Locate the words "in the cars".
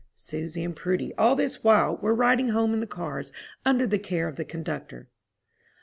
2.73-3.31